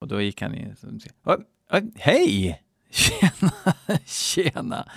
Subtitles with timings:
[0.00, 0.78] Och då gick han in och
[1.94, 2.62] Hej!
[2.90, 3.52] Tjena,
[4.06, 4.88] tjena!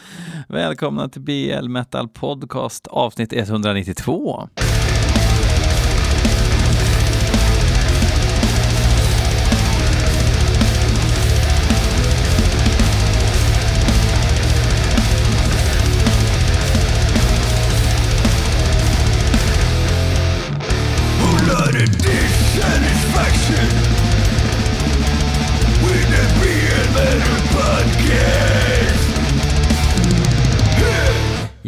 [0.50, 4.50] Välkomna till BL Metal Podcast avsnitt 192.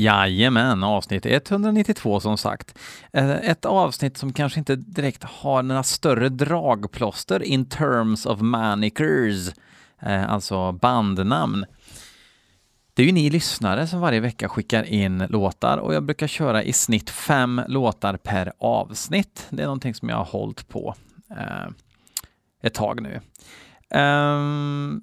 [0.05, 2.77] Jajamän, avsnitt 192 som sagt.
[3.13, 9.53] Eh, ett avsnitt som kanske inte direkt har några större dragplåster in terms of manikers,
[10.01, 11.65] eh, alltså bandnamn.
[12.93, 16.63] Det är ju ni lyssnare som varje vecka skickar in låtar och jag brukar köra
[16.63, 19.47] i snitt fem låtar per avsnitt.
[19.49, 20.95] Det är någonting som jag har hållit på
[21.29, 21.69] eh,
[22.63, 23.21] ett tag nu.
[23.99, 25.01] Um,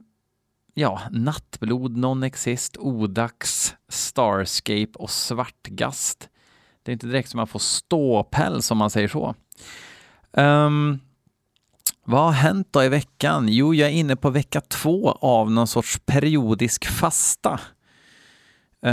[0.75, 6.29] ja, Nattblod, Non-Exist, Odax, Starscape och Svartgast.
[6.83, 9.35] Det är inte direkt som man får ståpäls om man säger så.
[10.33, 11.01] Um,
[12.05, 13.49] vad har hänt då i veckan?
[13.49, 17.61] Jo, jag är inne på vecka två av någon sorts periodisk fasta.
[18.87, 18.93] Uh,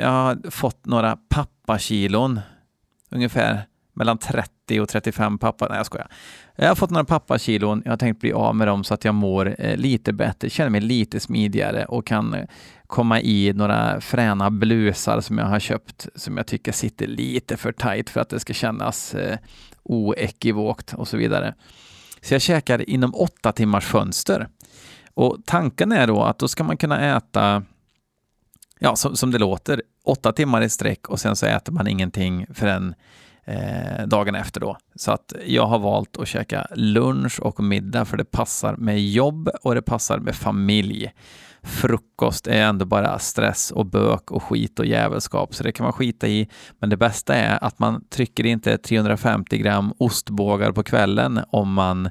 [0.00, 2.40] jag har fått några pappakilon,
[3.10, 5.66] ungefär mellan 30 och 35 pappa.
[5.68, 6.08] Nej, jag skojar.
[6.56, 7.82] Jag har fått några pappakilon.
[7.84, 10.70] Jag har tänkt bli av med dem så att jag mår eh, lite bättre, känner
[10.70, 12.44] mig lite smidigare och kan eh,
[12.86, 17.72] komma i några fräna blusar som jag har köpt som jag tycker sitter lite för
[17.72, 19.38] tight för att det ska kännas eh,
[19.82, 21.54] oekivokt och så vidare.
[22.20, 24.48] Så jag käkar inom åtta timmars fönster.
[25.14, 27.62] Och tanken är då att då ska man kunna äta,
[28.78, 32.46] ja som, som det låter, åtta timmar i sträck och sen så äter man ingenting
[32.54, 32.94] förrän
[33.48, 34.76] eh, dagen efter då.
[34.94, 39.48] Så att jag har valt att käka lunch och middag för det passar med jobb
[39.62, 41.12] och det passar med familj.
[41.62, 45.92] Frukost är ändå bara stress och bök och skit och jävelskap, så det kan man
[45.92, 46.48] skita i.
[46.78, 52.10] Men det bästa är att man trycker inte 350 gram ostbågar på kvällen om man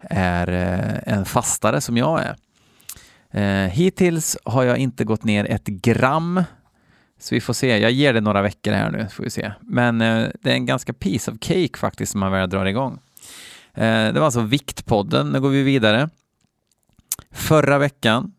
[0.00, 2.36] är eh, en fastare som jag är.
[3.30, 6.42] Eh, hittills har jag inte gått ner ett gram
[7.18, 7.78] så vi får se.
[7.78, 9.52] Jag ger det några veckor här nu, får vi se.
[9.60, 12.98] Men eh, det är en ganska piece of cake faktiskt som man väl drar igång.
[13.74, 15.28] Eh, det var alltså Viktpodden.
[15.28, 16.08] Nu går vi vidare.
[17.30, 18.32] Förra veckan,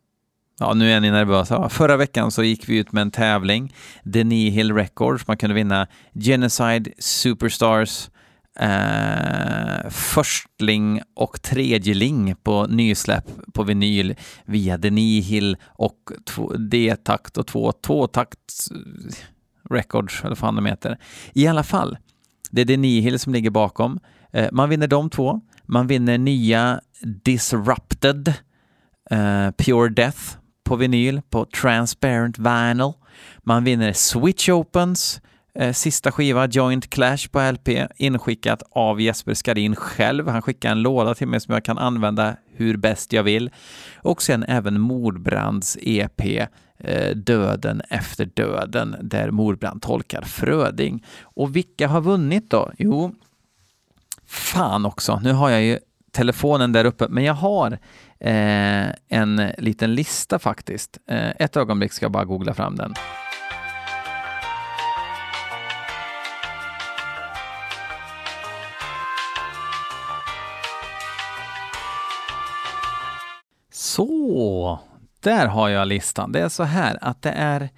[0.59, 3.75] ja nu är ni nervösa, Förra veckan så gick vi ut med en tävling,
[4.13, 5.27] The Nihil Records.
[5.27, 8.09] Man kunde vinna Genocide Superstars
[8.59, 15.97] eh, förstling och tredjeling på nysläpp på vinyl via Denihil och
[16.59, 19.13] D-takt och två tvåtakt eh,
[19.69, 20.97] records, eller vad fan de heter.
[21.33, 21.97] I alla fall,
[22.51, 23.99] det är Denihil som ligger bakom.
[24.33, 25.41] Eh, man vinner de två.
[25.63, 26.81] Man vinner nya
[27.23, 28.33] Disrupted
[29.11, 32.93] eh, Pure Death på vinyl på Transparent Vinyl.
[33.43, 39.33] Man vinner Switch Opens Eh, Eh, sista skiva, Joint Clash på LP, inskickat av Jesper
[39.33, 40.27] Skarin själv.
[40.27, 43.49] Han skickade en låda till mig som jag kan använda hur bäst jag vill.
[43.97, 46.21] Och sen även Mordbrands EP
[46.77, 51.03] eh, Döden efter döden, där Mordbrand tolkar Fröding.
[51.21, 52.71] Och vilka har vunnit då?
[52.77, 53.15] Jo,
[54.27, 55.79] fan också, nu har jag ju
[56.11, 57.71] telefonen där uppe, men jag har
[58.19, 60.97] eh, en liten lista faktiskt.
[61.07, 62.93] Eh, ett ögonblick ska jag bara googla fram den.
[73.95, 74.79] Så,
[75.19, 76.31] där har jag listan.
[76.31, 77.69] Det är så här att det är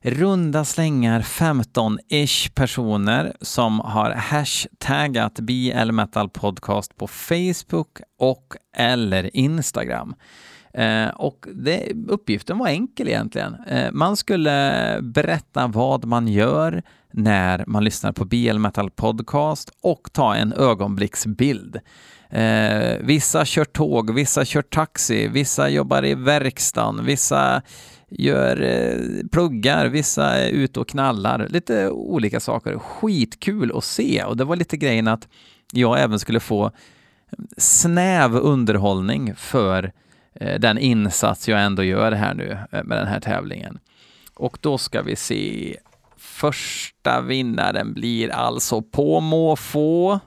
[0.00, 10.14] runda slängar 15-ish personer som har hashtaggat BL Metal Podcast på Facebook och eller Instagram.
[10.74, 13.54] Eh, och det, uppgiften var enkel egentligen.
[13.54, 20.08] Eh, man skulle berätta vad man gör när man lyssnar på BL Metal Podcast och
[20.12, 21.80] ta en ögonblicksbild.
[22.30, 27.62] Eh, vissa kör tåg, vissa kör taxi, vissa jobbar i verkstaden, vissa
[28.08, 31.46] gör eh, pluggar, vissa är ute och knallar.
[31.48, 32.78] Lite olika saker.
[32.78, 35.28] Skitkul att se och det var lite grejen att
[35.72, 36.70] jag även skulle få
[37.56, 39.92] snäv underhållning för
[40.34, 43.78] eh, den insats jag ändå gör här nu eh, med den här tävlingen.
[44.34, 45.76] Och då ska vi se.
[46.18, 50.20] Första vinnaren blir alltså på måfå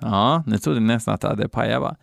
[0.00, 1.96] Ja, nu trodde ni nästan att det hade pajat va?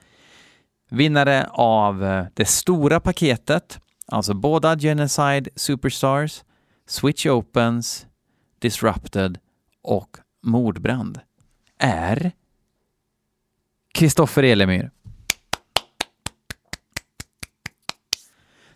[0.90, 6.44] Vinnare av eh, det stora paketet, alltså båda Genocide Superstars,
[6.88, 8.08] Switch Opens,
[8.60, 9.38] Disrupted
[9.84, 11.20] och Mordbrand,
[11.80, 12.32] är
[13.94, 14.92] Kristoffer Elemyr.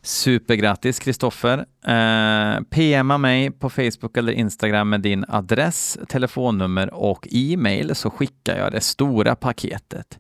[0.10, 1.66] Supergrattis Kristoffer.
[1.86, 8.58] Eh, PMa mig på Facebook eller Instagram med din adress, telefonnummer och e-mail så skickar
[8.58, 10.20] jag det stora paketet.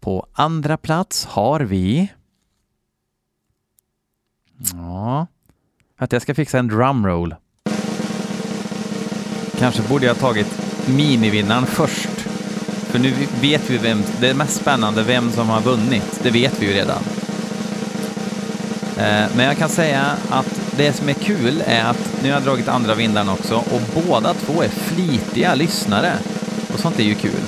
[0.00, 2.12] På andra plats har vi...
[4.72, 5.26] Ja,
[5.96, 7.34] att jag ska fixa en drumroll.
[9.58, 12.20] Kanske borde jag tagit minivinnaren först.
[12.90, 16.20] För nu vet vi vem, det är mest spännande vem som har vunnit.
[16.22, 17.02] Det vet vi ju redan.
[18.96, 22.68] Men jag kan säga att det som är kul är att nu har jag dragit
[22.68, 26.12] andra vinnaren också och båda två är flitiga lyssnare.
[26.74, 27.40] Och sånt är ju kul.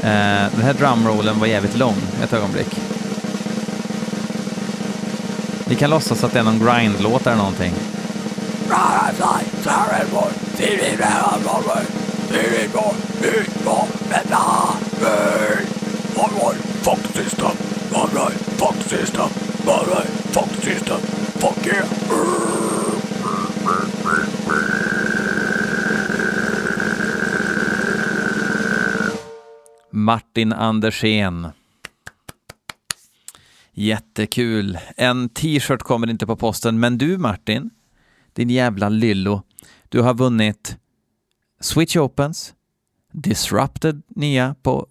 [0.00, 2.80] Den här drumrollen var jävligt lång ett ögonblick.
[5.64, 7.72] Ni kan låtsas att det är någon grindlåt eller någonting.
[30.08, 31.48] Martin Andersén.
[33.72, 34.78] Jättekul.
[34.96, 37.70] En t-shirt kommer inte på posten, men du Martin,
[38.32, 39.42] din jävla lillo,
[39.88, 40.76] du har vunnit
[41.60, 42.54] Switch Opens,
[43.12, 44.86] Disrupted nya på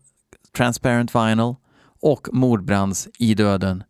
[0.57, 1.55] Transparent Vinyl
[2.01, 3.83] och Mordbrands I döden.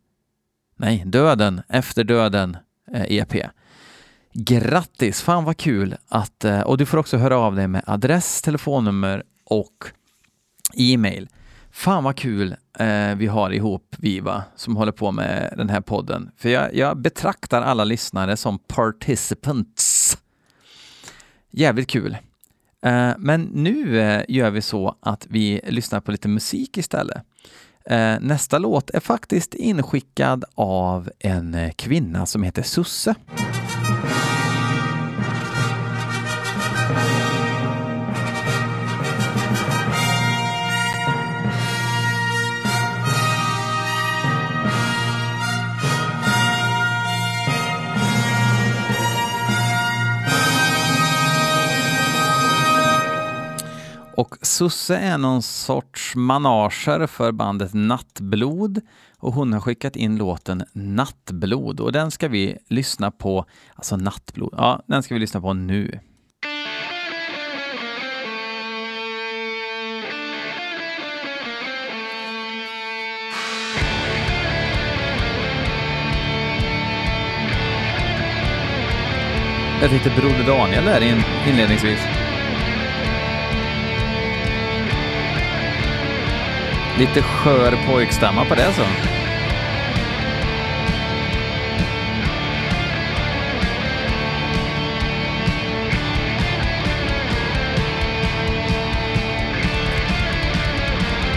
[0.80, 2.56] Nej, Döden efter döden
[2.92, 3.34] eh, EP.
[4.32, 5.22] Grattis!
[5.22, 6.44] Fan vad kul att...
[6.44, 9.84] Eh, och du får också höra av dig med adress, telefonnummer och
[10.74, 11.28] e-mail.
[11.70, 16.30] Fan vad kul eh, vi har ihop, Viva, som håller på med den här podden.
[16.36, 20.18] För jag, jag betraktar alla lyssnare som participants.
[21.50, 22.16] Jävligt kul.
[22.84, 27.22] Eh, men nu eh, gör vi så att vi lyssnar på lite musik istället.
[27.90, 33.14] Eh, nästa låt är faktiskt inskickad av en eh, kvinna som heter Susse.
[54.18, 58.80] Och Susse är någon sorts manager för bandet Nattblod
[59.18, 63.44] och hon har skickat in låten Nattblod och den ska vi lyssna på,
[63.74, 66.00] alltså Nattblod, ja den ska vi lyssna på nu.
[79.80, 81.02] Jag tyckte Broder Daniel där
[81.48, 82.27] inledningsvis.
[86.98, 88.82] Lite skör pojkstämma på det så.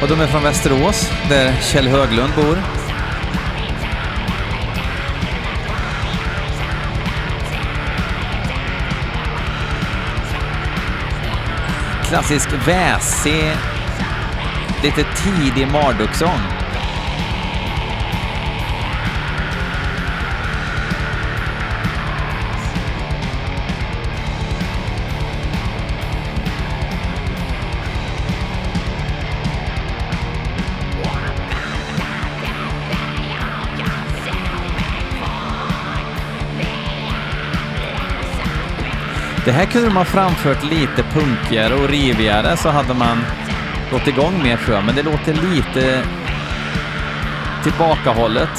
[0.01, 2.57] Och de är från Västerås, där Kjell Höglund bor.
[12.03, 13.70] Klassisk väsig
[14.83, 16.61] lite tidig Marduk-sång.
[39.45, 43.17] Det här kunde de ha framfört lite punkigare och rivigare så hade man
[43.91, 46.03] gått igång mer tror jag, men det låter lite
[47.63, 48.49] tillbakahållet.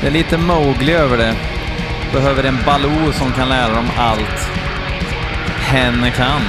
[0.00, 1.57] Det är lite Mowgli över det
[2.12, 4.48] behöver en Baloo som kan lära dem allt
[5.60, 6.42] hen kan.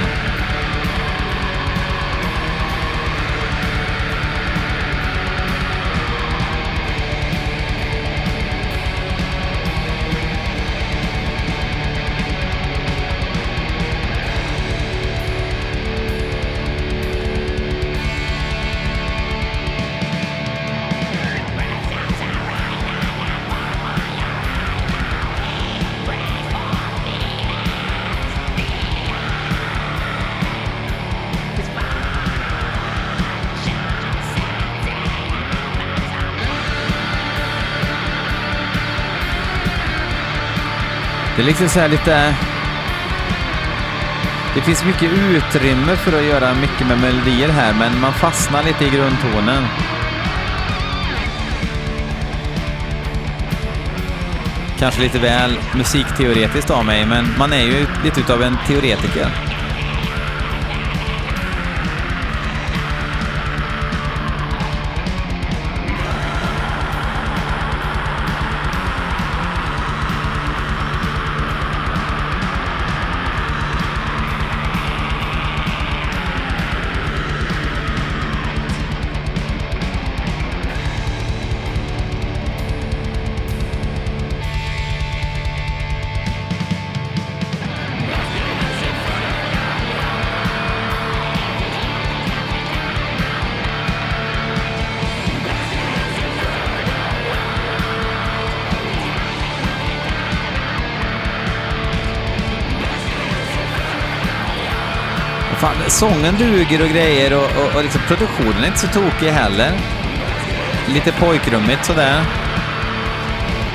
[41.39, 42.35] Det är liksom så här lite...
[44.55, 48.85] Det finns mycket utrymme för att göra mycket med melodier här, men man fastnar lite
[48.85, 49.63] i grundtonen.
[54.79, 59.48] Kanske lite väl musikteoretiskt av mig, men man är ju lite utav en teoretiker.
[105.89, 109.71] Sången duger och grejer och, och, och liksom produktionen är inte så tokig heller.
[110.87, 112.23] Lite pojkrummigt sådär.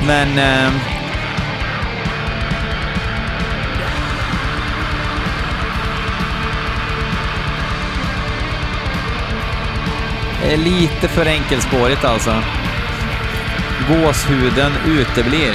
[0.06, 0.38] Men...
[0.38, 0.72] Eh,
[10.42, 12.42] det är lite för enkelspårigt alltså.
[13.88, 15.54] Gåshuden uteblir.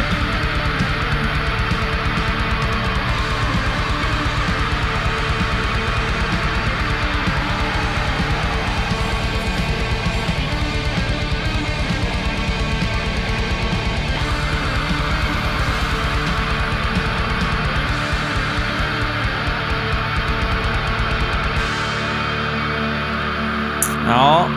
[24.09, 24.49] Ja,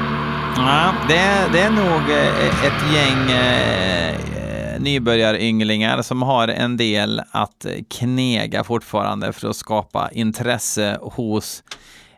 [0.57, 7.67] ja det, det är nog eh, ett gäng eh, nybörjarynglingar som har en del att
[7.91, 11.65] knega fortfarande för att skapa intresse hos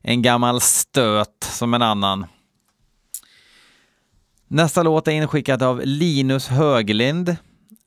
[0.03, 2.27] en gammal stöt som en annan.
[4.49, 7.37] Nästa låt är inskickad av Linus Höglind,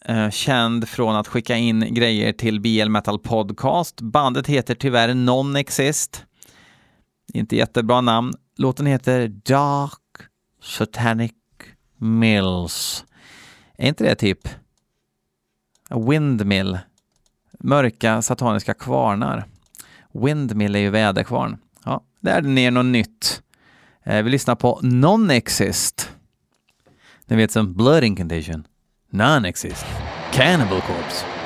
[0.06, 4.01] eh, känd från att skicka in grejer till BL Metal Podcast.
[4.01, 6.24] Bandet heter tyvärr Non-Exist.
[7.34, 8.34] Inte jättebra namn.
[8.59, 10.01] Låten heter Dark
[10.61, 11.33] Satanic
[11.97, 13.05] Mills.
[13.77, 14.49] Är inte det typ
[15.89, 16.79] Windmill?
[17.59, 19.45] Mörka sataniska kvarnar.
[20.11, 21.57] Windmill är ju väderkvarn.
[21.83, 23.41] Ja, lärde ni er något nytt.
[24.03, 26.09] Eh, vi lyssnar på Non-Exist.
[27.25, 28.67] Ni vet som Blooding Condition.
[29.09, 29.85] Non-Exist,
[30.33, 31.37] Cannibal Corpse.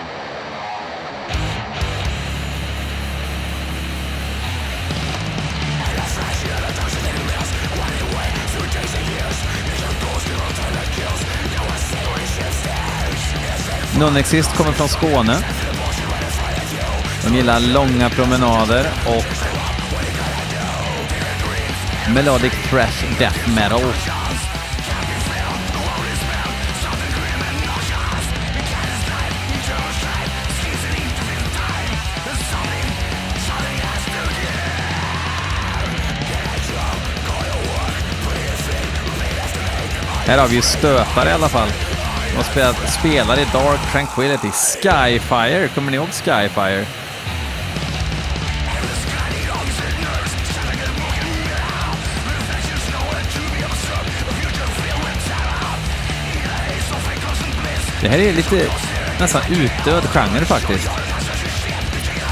[14.01, 15.38] Non-Exist kommer från Skåne.
[17.24, 19.25] De gillar långa promenader och
[22.13, 23.81] melodic thrash death metal.
[40.25, 41.90] Här har vi ju stötar i alla fall.
[42.38, 44.51] De spelar, spelar i Dark Tranquility.
[44.51, 46.85] Skyfire, kommer ni ihåg Skyfire?
[58.01, 58.67] Det här är lite
[59.19, 60.89] nästan utdöd genre faktiskt.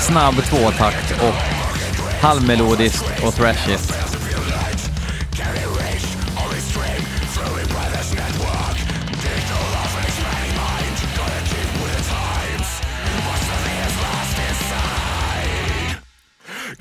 [0.02, 1.36] Snabb tvåtakt och
[2.22, 3.99] halvmelodiskt och thrashigt.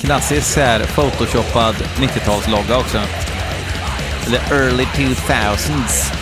[0.08, 2.98] Klassisk här photoshoppad 90-talslogga också.
[4.26, 6.12] Eller early 2000s.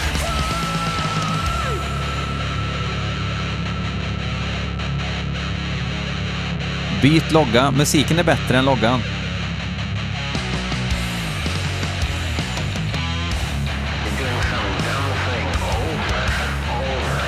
[7.03, 7.71] Byt logga.
[7.71, 9.01] Musiken är bättre än loggan.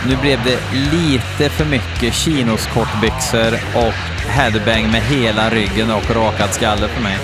[0.07, 3.95] Nu blev det lite för mycket chinos kortbyxor och
[4.29, 7.19] headbang med hela ryggen och rakad skalle för mig.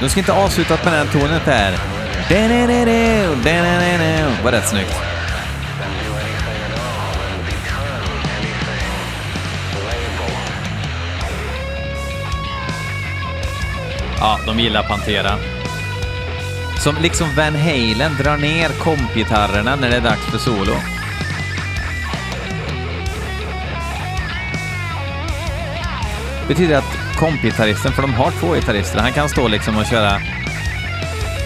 [0.00, 1.78] Du ska inte avsluta på den här tonen där.
[2.28, 2.36] Det
[4.44, 5.09] var rätt snyggt.
[14.56, 15.38] De gillar Pantera.
[16.78, 20.74] Som liksom Van Halen drar ner kompgitarrerna när det är dags för solo.
[26.48, 30.20] betyder att kompgitarristen, för de har två gitarrister, han kan stå liksom och köra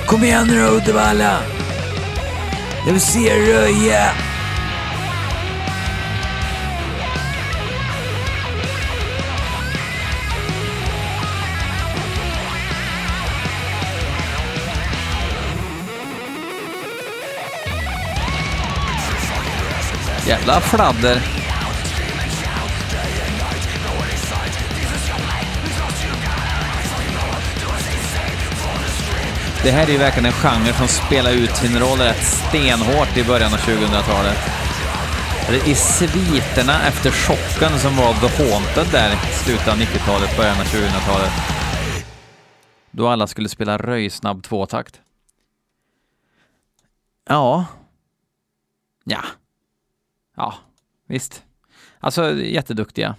[0.06, 1.38] Kom igen nu Uddevalla!
[2.86, 4.23] Jag vill se er röja!
[20.26, 21.22] Jävla fladder.
[29.64, 33.24] Det här är ju verkligen en genre som spelar ut sin roll rätt stenhårt i
[33.24, 34.38] början av 2000-talet.
[35.66, 40.64] I sviterna efter chocken som var The Haunted där i slutet av 90-talet, början av
[40.64, 41.32] 2000-talet.
[42.90, 45.00] Då alla skulle spela röjsnabb tvåtakt.
[47.28, 47.66] Ja.
[49.04, 49.22] Ja.
[50.36, 50.54] Ja,
[51.08, 51.42] visst.
[52.00, 53.16] Alltså jätteduktiga.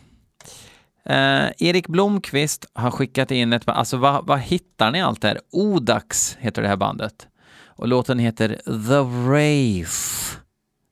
[1.06, 3.78] Eh, Erik Blomqvist har skickat in ett band.
[3.78, 5.42] alltså vad, vad hittar ni allt det här?
[5.52, 7.28] Odax heter det här bandet.
[7.66, 10.38] Och låten heter The Wraith.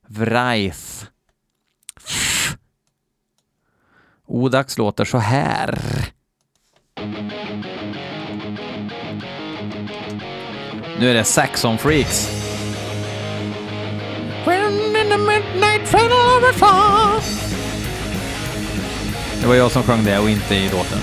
[0.08, 1.04] Wraith.
[4.26, 5.78] Odax låter så här.
[10.98, 12.43] Nu är det Saxon Freaks.
[15.26, 15.84] When in the midnight
[19.40, 20.98] det var jag som sjöng det och inte i låten.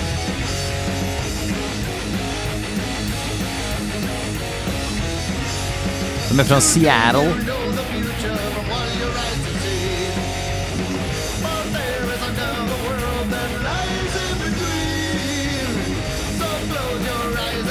[6.30, 7.34] De är från Seattle.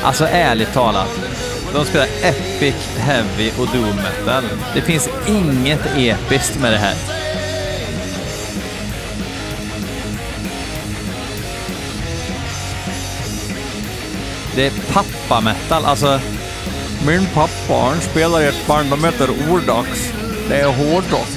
[0.04, 1.10] Alltså ärligt talat,
[1.74, 4.44] de spelar epic, heavy och doom metal.
[4.74, 6.96] Det finns inget episkt med det här.
[14.56, 16.20] Det är pappa-metal, alltså
[17.08, 20.14] min pappa han spelar i ett band, de heter Ordax.
[20.50, 21.30] Det är hårdrock.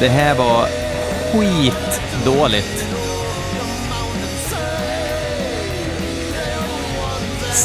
[0.00, 0.68] Det här var
[1.32, 2.86] skitdåligt.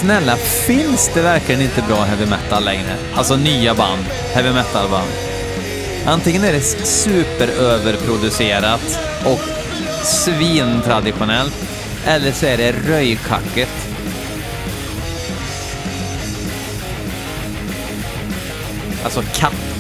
[0.02, 2.96] snälla, finns det verkligen inte bra heavy metal längre?
[3.14, 5.10] Alltså nya band, heavy metal-band.
[6.06, 9.42] Antingen är det superöverproducerat och
[10.04, 11.56] svintraditionellt,
[12.06, 13.70] eller så är det röjkacket.
[19.04, 19.24] Alltså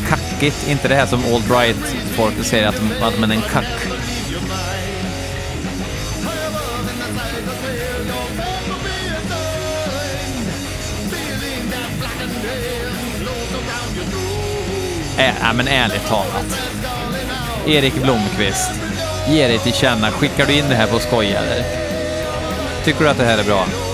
[0.09, 1.25] kackigt, inte det här som
[2.12, 3.65] folk och säger att, att man är en kack.
[15.17, 16.60] Äh, men ärligt talat.
[17.67, 18.71] Erik Blomqvist,
[19.28, 20.12] ge dig till känna.
[20.12, 21.63] Skickar du in det här på skoj eller?
[22.84, 23.90] Tycker du att det här är bra?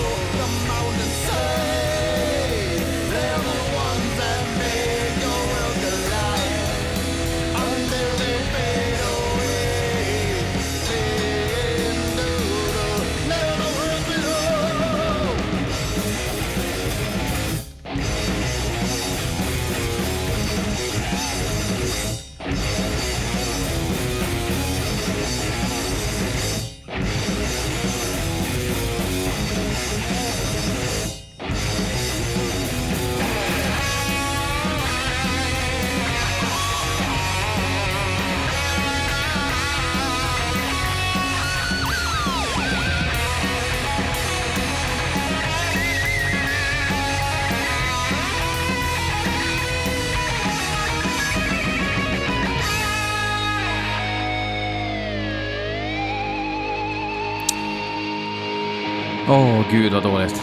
[59.68, 60.36] Åh, oh, gud vad dåligt.
[60.36, 60.37] De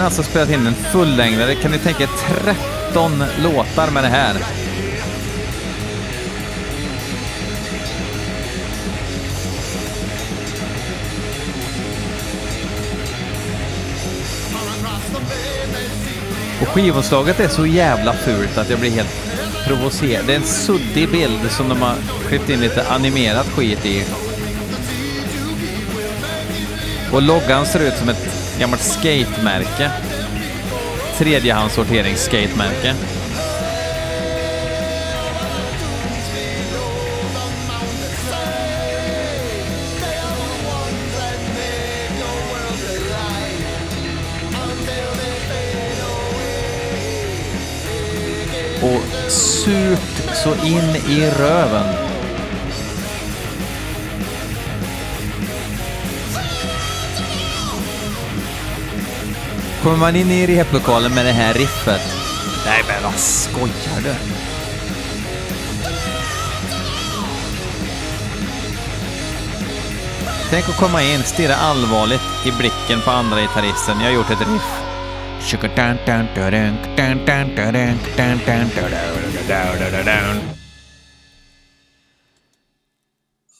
[0.00, 2.08] har alltså spelat in en fullängdare, kan ni tänka er
[2.88, 4.34] 13 låtar med det här.
[16.60, 19.30] Och skivomslaget är så jävla fult att jag blir helt
[19.66, 20.26] provocerad.
[20.26, 21.94] Det är en suddig bild som de har
[22.28, 24.04] klippt in lite animerat skit i.
[27.12, 29.69] Och loggan ser ut som ett gammalt skatemärke.
[31.18, 32.94] Tredjehandssorterings skatemärke.
[48.82, 52.09] Och surt så in i röven.
[59.90, 62.00] Kommer man in i replokalen med det här riffet?
[62.64, 64.14] Nej men vad skojar du?
[70.50, 74.00] Tänk att komma in, stirra allvarligt i blicken på andra gitarristen.
[74.00, 74.82] Jag har gjort ett riff.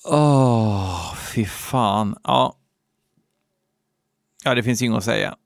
[0.04, 2.16] Åh, oh, fy fan.
[2.24, 2.54] Ja.
[4.44, 5.36] Ja, det finns inget att säga.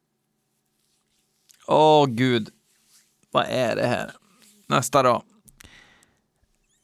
[1.66, 2.48] Åh, oh, gud.
[3.30, 4.10] Vad är det här?
[4.66, 5.22] Nästa då.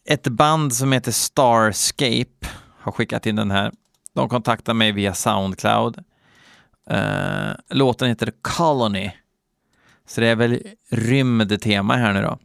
[0.05, 3.73] Ett band som heter Starscape har skickat in den här.
[4.13, 6.05] De kontaktar mig via Soundcloud.
[6.91, 9.11] Uh, låten heter Colony.
[10.07, 12.39] Så det är väl rymdtema här nu då.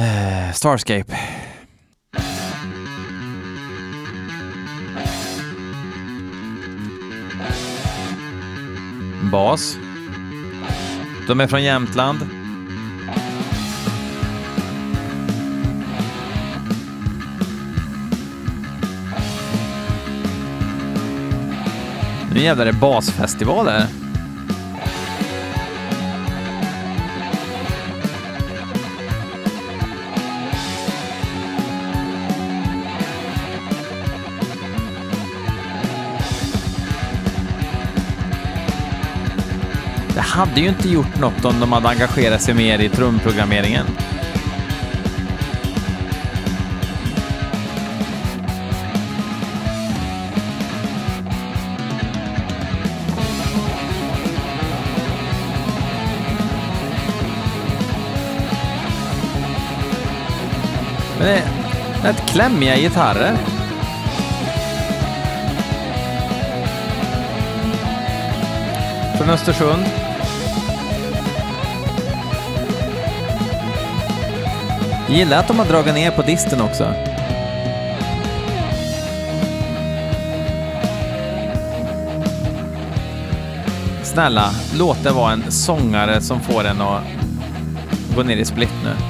[0.00, 1.18] Uh, Starscape.
[9.30, 9.78] Bas.
[11.26, 12.18] De är från Jämtland.
[22.34, 23.99] Nu jävlar är det basfestival här.
[40.40, 43.86] Hade ju inte gjort något om de hade engagerat sig mer i trumprogrammeringen.
[61.18, 61.44] Men det är
[62.02, 63.36] rätt klämmiga gitarrer.
[69.18, 69.99] Från Östersund.
[75.10, 76.94] Gillar att de har dragit ner på disten också.
[84.02, 87.02] Snälla, låt det vara en sångare som får en att
[88.16, 89.09] gå ner i split nu.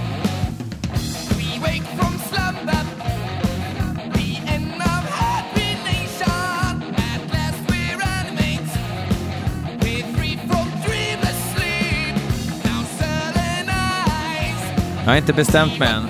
[15.11, 16.09] Jag har inte bestämt mig än.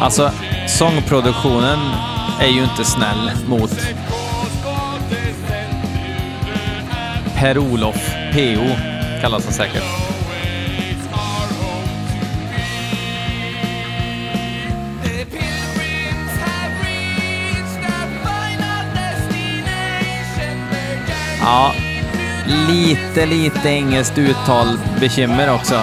[0.00, 0.32] Alltså,
[0.68, 1.78] sångproduktionen
[2.40, 3.70] är ju inte snäll mot
[7.34, 8.76] Per-Olof, PO
[9.20, 10.09] kallas han säkert.
[21.52, 21.74] Ja,
[22.68, 25.80] lite, lite engelskt uttalbekymmer också.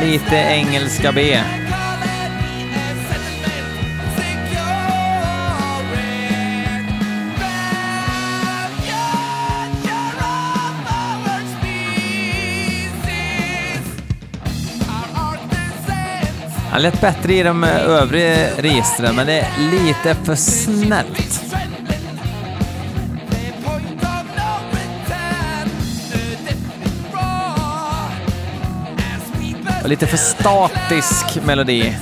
[0.00, 1.38] Lite engelska B.
[16.70, 21.49] Han lät bättre i de övriga registren, men det är lite för snällt.
[29.90, 31.96] Lite för statisk melodi.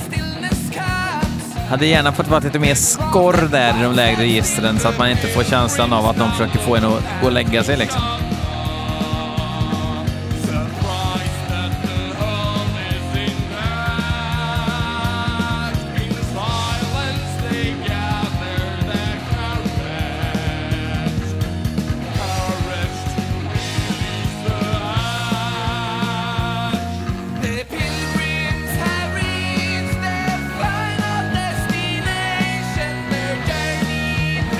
[1.69, 5.09] Hade gärna fått vara lite mer skorr där i de lägre registren så att man
[5.09, 8.01] inte får känslan av att de försöker få en att gå och lägga sig liksom.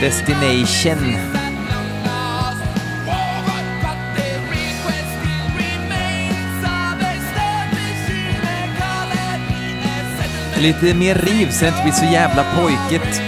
[0.01, 1.17] Destination.
[10.57, 13.21] Lite mer riv så det inte blir så jävla pojkigt.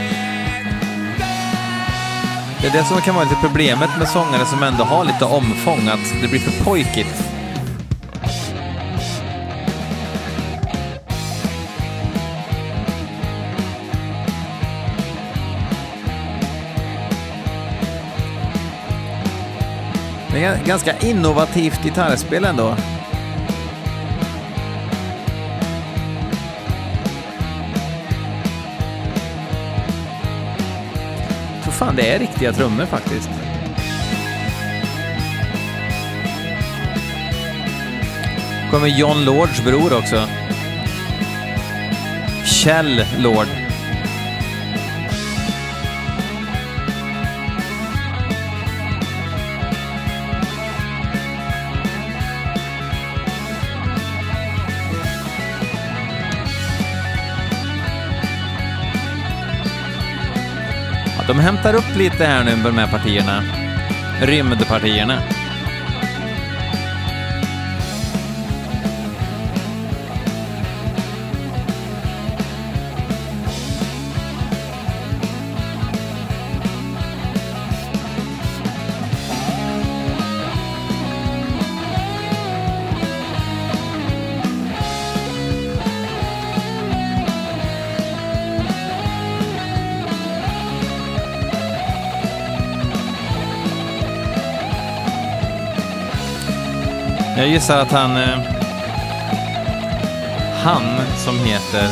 [2.62, 5.88] Det är det som kan vara lite problemet med sångare som ändå har lite omfång,
[5.88, 7.31] att det blir för pojkigt.
[20.42, 22.76] Det är ganska innovativt gitarrspel ändå.
[31.54, 33.30] Jag tror fan det är riktiga trummor faktiskt.
[38.72, 40.28] Kommer John Lords bror också.
[42.46, 43.61] Kjell Lord.
[61.32, 63.44] De hämtar upp lite här nu med de här partierna.
[64.22, 65.41] Rymdpartierna.
[97.42, 98.18] Jag gissar att han...
[98.18, 98.40] Eh,
[100.64, 100.84] han
[101.18, 101.88] som heter...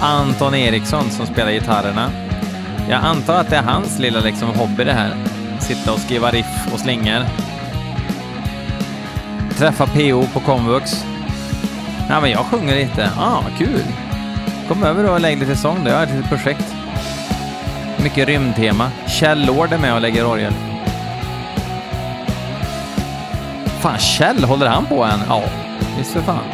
[0.00, 2.10] Anton Eriksson som spelar gitarrerna.
[2.90, 5.14] Jag antar att det är hans lilla liksom hobby det här.
[5.60, 7.24] Sitta och skriva riff och slingor.
[9.56, 11.04] Träffa PO på komvux.
[12.08, 13.10] Ja, men jag sjunger lite.
[13.18, 13.84] Ah, kul.
[14.68, 15.90] Kom över och lägg lite sång då.
[15.90, 16.74] Jag har ett litet projekt.
[18.02, 18.90] Mycket rymdtema.
[19.18, 20.52] Kjell Lord är med och lägger orgel.
[23.80, 25.20] Fan, Kjell, håller han på än?
[25.28, 25.44] Ja,
[25.96, 26.44] visst för fan.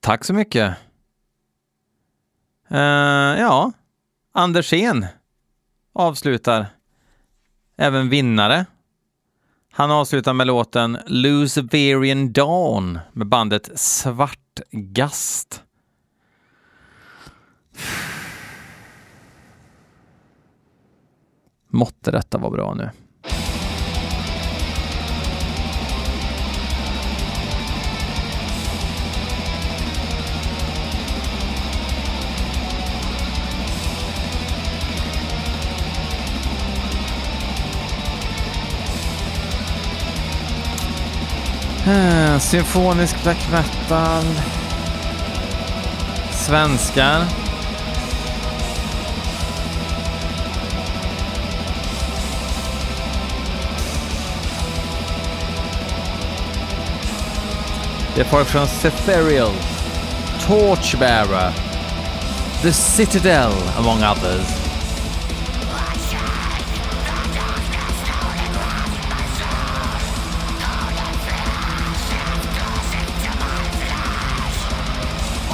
[0.00, 0.76] Tack så mycket.
[2.72, 2.78] Uh,
[3.40, 3.72] ja,
[4.38, 5.06] Andersén
[5.92, 6.66] avslutar.
[7.76, 8.66] Även vinnare.
[9.72, 15.62] Han avslutar med låten Luciferian Dawn med bandet Svartgast.
[21.68, 22.90] Måtte detta vara bra nu.
[41.86, 44.24] Eh, symfonisk black metal.
[46.30, 47.24] Svenskar.
[58.14, 59.52] Det är folk från Cetherial,
[60.46, 61.52] Torchbearer,
[62.62, 64.65] The Citadel, among others.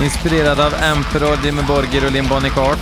[0.03, 2.79] Inspirerad av Emperor, Jimmy Borger och Lim Bonnie Cart.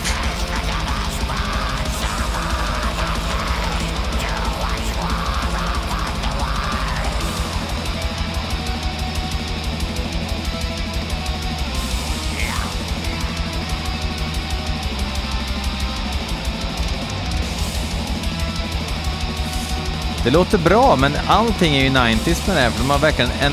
[20.24, 23.30] Det låter bra, men allting är ju 90s med det här, för de har verkligen
[23.40, 23.52] en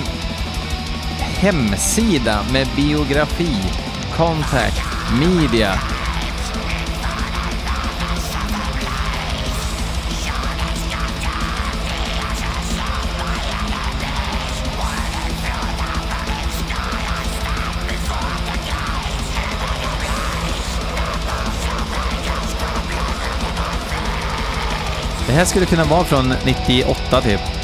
[1.37, 3.55] hemsida med biografi,
[4.15, 4.81] contact,
[5.19, 5.79] media.
[25.27, 27.56] Det här skulle kunna vara från 98 typ.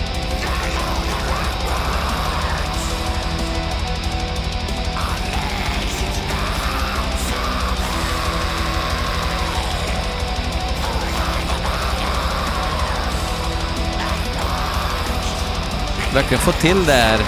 [16.14, 17.20] Verkligen få till det här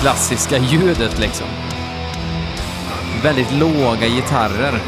[0.00, 1.46] klassiska ljudet liksom.
[3.22, 4.80] Väldigt låga gitarrer.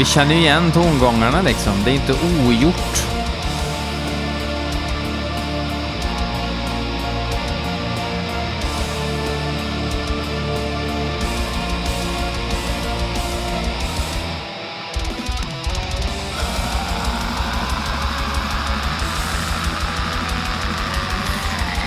[0.00, 1.72] Vi känner ju igen tongångarna liksom.
[1.84, 3.06] Det är inte ogjort.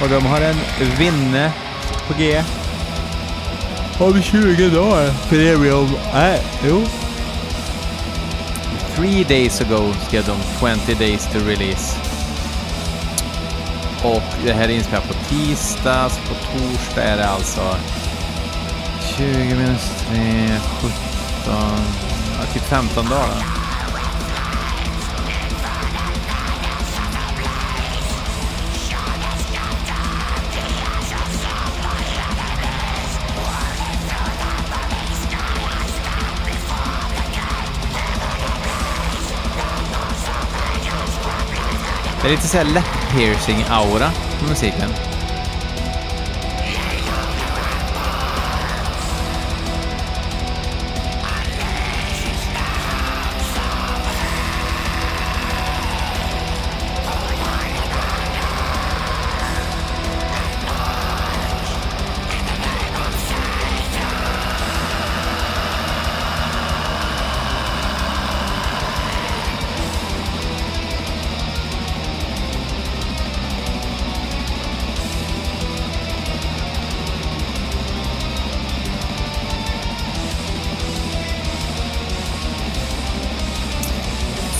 [0.02, 0.56] Och de har en
[0.98, 1.52] vinne
[2.08, 2.44] på G.
[4.00, 5.14] Om 20 dagar.
[5.30, 5.90] Premium.
[6.14, 6.86] Nej, jo.
[9.04, 12.00] Three days ago skrev de 20 days to release.
[14.04, 17.76] Och det här är inspelat på tisdag, så på torsdag är det alltså
[19.18, 20.92] 20 minus 3, 17,
[22.40, 23.53] ja, typ 15 dagar.
[42.24, 44.10] Det är lite såhär läpp-piercing-aura
[44.40, 44.90] på musiken.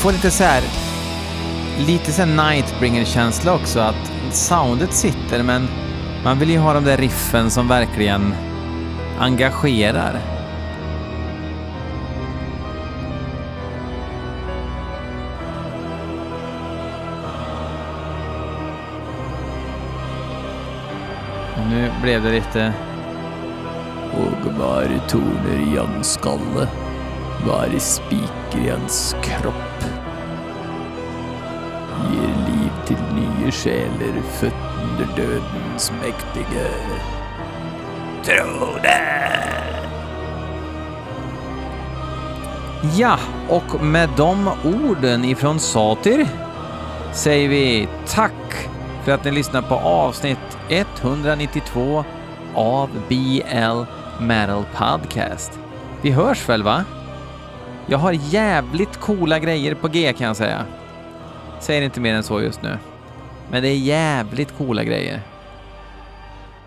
[0.04, 0.64] Får lite så här
[1.78, 5.68] lite så här Nightbringer-känsla också, att soundet sitter, men
[6.24, 8.36] man vill ju ha de där riffen som verkligen
[9.20, 10.20] engagerar.
[21.56, 22.74] Och nu blev det lite...
[24.14, 26.68] Och var toner i hans skalle,
[27.48, 29.93] var spiker i hans kropp
[33.44, 34.24] till själer
[34.92, 36.68] under dödens mäktige.
[38.24, 38.68] Tro!
[42.98, 43.20] Ja,
[43.50, 46.28] och med de orden ifrån Satir
[47.14, 48.70] säger vi tack
[49.04, 52.06] för att ni lyssnar på avsnitt 192
[52.56, 53.84] av BL
[54.24, 55.60] Metal Podcast.
[56.02, 56.84] Vi hörs väl va?
[57.86, 60.66] Jag har jävligt coola grejer på G kan jag säga.
[61.60, 62.78] Säger inte mer än så just nu.
[63.54, 65.22] Men det är jävligt coola grejer.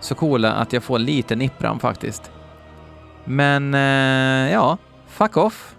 [0.00, 2.30] Så coola att jag får lite nippran faktiskt.
[3.24, 4.78] Men, eh, ja,
[5.08, 5.75] fuck off.